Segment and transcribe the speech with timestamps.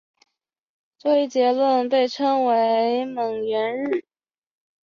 [0.97, 4.03] 这一结论被称为蒙日圆。